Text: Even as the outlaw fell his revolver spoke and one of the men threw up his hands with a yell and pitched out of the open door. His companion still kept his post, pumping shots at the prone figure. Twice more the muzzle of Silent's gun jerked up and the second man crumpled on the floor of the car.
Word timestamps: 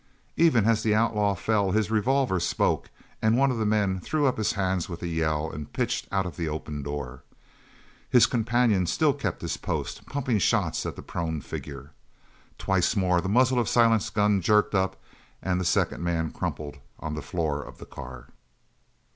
Even 0.35 0.65
as 0.65 0.81
the 0.81 0.95
outlaw 0.95 1.35
fell 1.35 1.69
his 1.69 1.91
revolver 1.91 2.39
spoke 2.39 2.89
and 3.21 3.37
one 3.37 3.51
of 3.51 3.59
the 3.59 3.67
men 3.67 3.99
threw 3.99 4.25
up 4.25 4.39
his 4.39 4.53
hands 4.53 4.89
with 4.89 5.03
a 5.03 5.07
yell 5.07 5.51
and 5.51 5.71
pitched 5.73 6.07
out 6.11 6.25
of 6.25 6.37
the 6.37 6.49
open 6.49 6.81
door. 6.81 7.21
His 8.09 8.25
companion 8.25 8.87
still 8.87 9.13
kept 9.13 9.43
his 9.43 9.57
post, 9.57 10.07
pumping 10.07 10.39
shots 10.39 10.87
at 10.87 10.95
the 10.95 11.03
prone 11.03 11.39
figure. 11.39 11.91
Twice 12.57 12.95
more 12.95 13.21
the 13.21 13.29
muzzle 13.29 13.59
of 13.59 13.69
Silent's 13.69 14.09
gun 14.09 14.41
jerked 14.41 14.73
up 14.73 14.99
and 15.39 15.61
the 15.61 15.65
second 15.65 16.03
man 16.03 16.31
crumpled 16.31 16.79
on 16.99 17.13
the 17.13 17.21
floor 17.21 17.61
of 17.61 17.77
the 17.77 17.85
car. 17.85 18.29